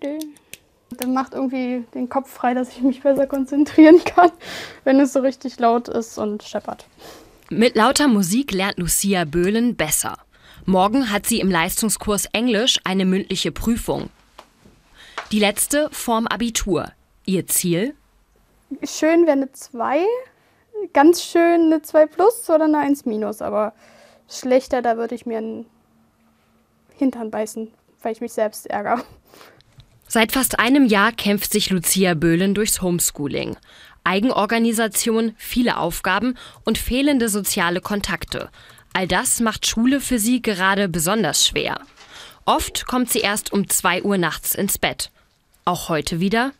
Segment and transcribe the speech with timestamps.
[0.00, 4.30] Das macht irgendwie den Kopf frei, dass ich mich besser konzentrieren kann,
[4.84, 6.86] wenn es so richtig laut ist und scheppert.
[7.50, 10.18] Mit lauter Musik lernt Lucia Böhlen besser.
[10.64, 14.10] Morgen hat sie im Leistungskurs Englisch eine mündliche Prüfung.
[15.32, 16.92] Die letzte vorm Abitur.
[17.24, 17.94] Ihr Ziel?
[18.84, 20.04] Schön wäre eine 2.
[20.92, 23.42] Ganz schön eine 2 plus oder eine 1 minus.
[23.42, 23.72] Aber
[24.28, 25.66] schlechter, da würde ich mir einen
[26.96, 27.72] Hintern beißen,
[28.02, 29.02] weil ich mich selbst ärgere.
[30.14, 33.56] Seit fast einem Jahr kämpft sich Lucia Böhlen durchs Homeschooling.
[34.04, 36.34] Eigenorganisation, viele Aufgaben
[36.64, 38.50] und fehlende soziale Kontakte.
[38.92, 41.80] All das macht Schule für sie gerade besonders schwer.
[42.44, 45.10] Oft kommt sie erst um 2 Uhr nachts ins Bett.
[45.64, 46.52] Auch heute wieder?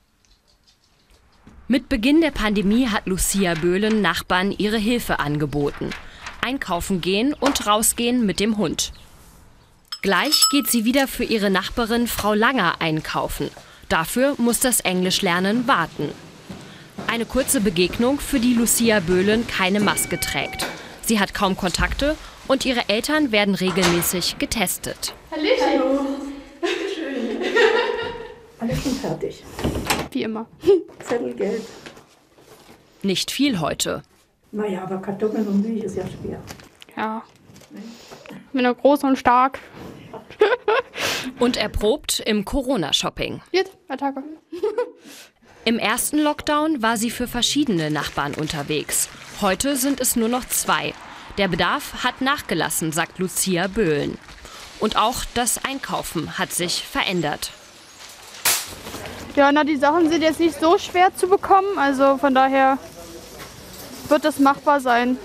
[1.68, 5.90] Mit Beginn der Pandemie hat Lucia Böhlen Nachbarn ihre Hilfe angeboten.
[6.40, 8.94] Einkaufen gehen und rausgehen mit dem Hund.
[10.02, 13.50] Gleich geht sie wieder für ihre Nachbarin Frau Langer einkaufen.
[13.88, 16.10] Dafür muss das Englischlernen warten.
[17.06, 20.66] Eine kurze Begegnung, für die Lucia Böhlen keine Maske trägt.
[21.02, 22.16] Sie hat kaum Kontakte
[22.48, 25.14] und ihre Eltern werden regelmäßig getestet.
[25.30, 25.66] Hallöchen.
[25.70, 26.00] Hallo.
[26.92, 27.38] Schön.
[28.58, 29.44] Alles schon fertig.
[30.10, 30.46] Wie immer.
[30.98, 31.62] Zettel, Geld.
[33.04, 34.02] Nicht viel heute.
[34.50, 36.40] Naja, aber Kartoffeln und Milch ist ja schwer.
[36.96, 37.22] Ja.
[37.72, 39.60] Ich bin ja groß und stark.
[41.42, 43.40] Und erprobt im Corona-Shopping.
[43.50, 44.22] Jetzt, Attacke.
[45.64, 49.08] Im ersten Lockdown war sie für verschiedene Nachbarn unterwegs.
[49.40, 50.94] Heute sind es nur noch zwei.
[51.38, 54.18] Der Bedarf hat nachgelassen, sagt Lucia Böhlen.
[54.78, 57.50] Und auch das Einkaufen hat sich verändert.
[59.34, 61.76] Ja, na, die Sachen sind jetzt nicht so schwer zu bekommen.
[61.76, 62.78] Also von daher
[64.06, 65.18] wird das machbar sein.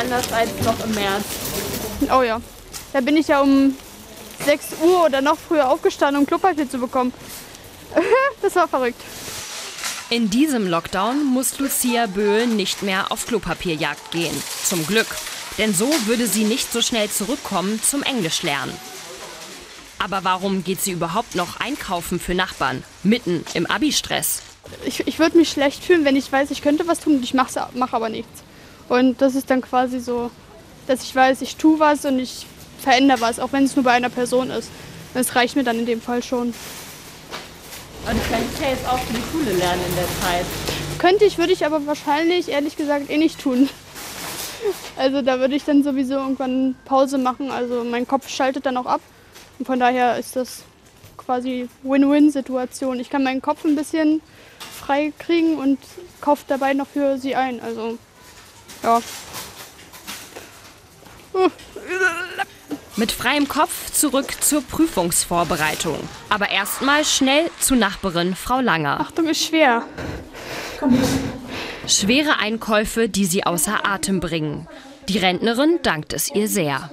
[0.00, 1.26] Anders als noch im März.
[2.10, 2.40] Oh ja.
[2.94, 3.76] Da bin ich ja um
[4.48, 7.12] 6 Uhr oder noch früher aufgestanden, um Klopapier zu bekommen.
[8.42, 8.98] das war verrückt.
[10.08, 14.34] In diesem Lockdown muss Lucia Böhlen nicht mehr auf Klopapierjagd gehen.
[14.64, 15.06] Zum Glück.
[15.58, 18.74] Denn so würde sie nicht so schnell zurückkommen zum Englischlernen.
[19.98, 22.84] Aber warum geht sie überhaupt noch einkaufen für Nachbarn?
[23.02, 24.40] Mitten im Abi-Stress.
[24.86, 27.34] Ich, ich würde mich schlecht fühlen, wenn ich weiß, ich könnte was tun und ich
[27.34, 28.42] mache mach aber nichts.
[28.88, 30.30] Und das ist dann quasi so,
[30.86, 32.46] dass ich weiß, ich tue was und ich
[32.78, 34.70] verändere was, auch wenn es nur bei einer Person ist.
[35.14, 36.48] Das reicht mir dann in dem Fall schon.
[36.48, 40.46] Und könntest ja jetzt auch für die Schule lernen in der Zeit.
[40.98, 43.68] Könnte ich, würde ich aber wahrscheinlich, ehrlich gesagt, eh nicht tun.
[44.96, 47.52] Also da würde ich dann sowieso irgendwann Pause machen.
[47.52, 49.00] Also mein Kopf schaltet dann auch ab.
[49.60, 50.64] Und von daher ist das
[51.16, 52.98] quasi Win-Win-Situation.
[52.98, 54.20] Ich kann meinen Kopf ein bisschen
[54.80, 55.78] frei kriegen und
[56.20, 57.60] kaufe dabei noch für sie ein.
[57.60, 57.98] Also
[58.82, 59.00] ja.
[62.98, 65.98] Mit freiem Kopf zurück zur Prüfungsvorbereitung.
[66.30, 68.98] Aber erstmal schnell zu Nachbarin Frau Langer.
[68.98, 69.84] Achtung, ist schwer.
[71.86, 74.66] Schwere Einkäufe, die sie außer Atem bringen.
[75.08, 76.90] Die Rentnerin dankt es ihr sehr.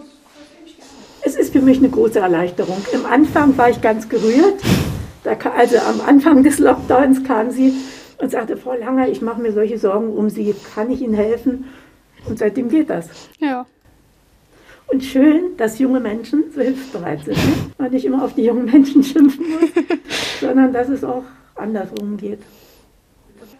[1.23, 2.85] Es ist für mich eine große Erleichterung.
[2.93, 4.61] Im Anfang war ich ganz gerührt.
[5.23, 7.73] Da, also am Anfang des Lockdowns kam sie
[8.19, 10.53] und sagte, Frau Langer, ich mache mir solche Sorgen um Sie.
[10.75, 11.65] Kann ich Ihnen helfen?
[12.29, 13.09] Und seitdem geht das.
[13.39, 13.65] Ja.
[14.87, 17.37] Und schön, dass junge Menschen so hilfsbereit sind.
[17.37, 17.53] Ne?
[17.77, 19.69] Man nicht immer auf die jungen Menschen schimpfen muss,
[20.39, 21.23] sondern dass es auch
[21.55, 22.39] andersrum geht.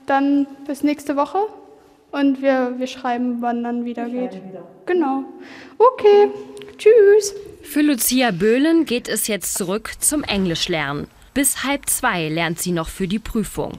[0.05, 1.39] Dann bis nächste Woche.
[2.11, 4.39] Und wir, wir schreiben, wann dann wieder geht.
[4.85, 5.25] Genau.
[5.77, 6.29] Okay.
[6.77, 7.35] Tschüss.
[7.61, 11.07] Für Lucia Böhlen geht es jetzt zurück zum Englischlernen.
[11.33, 13.73] Bis halb zwei lernt sie noch für die Prüfung.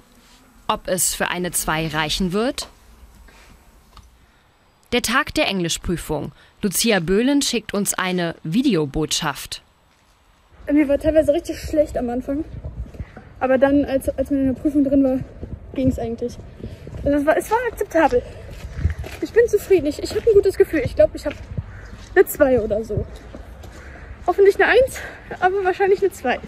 [0.69, 2.69] Ob es für eine zwei reichen wird?
[4.93, 6.31] Der Tag der Englischprüfung.
[6.63, 9.61] Lucia Böhlen schickt uns eine Videobotschaft.
[10.71, 12.45] Mir war teilweise richtig schlecht am Anfang.
[13.41, 15.19] Aber dann, als, als man in der Prüfung drin war,
[15.75, 16.39] ging es eigentlich.
[17.05, 18.23] Also es war, es war akzeptabel.
[19.21, 19.87] Ich bin zufrieden.
[19.87, 20.83] Ich, ich habe ein gutes Gefühl.
[20.85, 21.37] Ich glaube, ich habe
[22.15, 23.05] eine 2 oder so.
[24.25, 25.01] Hoffentlich eine 1,
[25.41, 26.39] aber wahrscheinlich eine 2.